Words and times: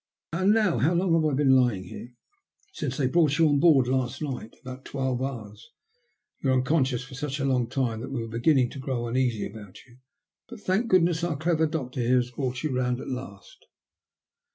And 0.33 0.51
now, 0.51 0.79
how 0.79 0.95
long 0.95 1.13
have 1.13 1.31
I 1.31 1.35
been 1.35 1.55
lying 1.55 1.83
here?"" 1.83 2.15
Since 2.73 2.97
they 2.97 3.05
brought 3.05 3.37
you 3.37 3.47
on 3.47 3.59
board 3.59 3.87
last 3.87 4.19
night— 4.19 4.55
about 4.63 4.83
twelve 4.83 5.21
hours. 5.21 5.69
You 6.39 6.49
were 6.49 6.55
unconscious 6.55 7.03
for 7.03 7.13
such 7.13 7.39
a 7.39 7.45
long 7.45 7.67
time 7.69 8.01
that 8.01 8.09
we 8.09 8.23
were 8.23 8.27
beginning 8.27 8.71
to 8.71 8.79
grow 8.79 9.05
uneasy 9.07 9.45
about 9.45 9.85
you. 9.85 9.97
But, 10.49 10.59
thank 10.59 10.87
goodness, 10.87 11.23
our 11.23 11.37
clever 11.37 11.67
doctor 11.67 11.99
here 11.99 12.15
has 12.15 12.31
brought 12.31 12.63
you 12.63 12.75
round 12.75 12.99
at 12.99 13.09
last." 13.09 13.67